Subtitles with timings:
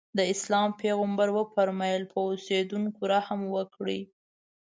[0.17, 4.01] د اسلام پیغمبر وفرمایل په اوسېدونکو رحم وکړئ.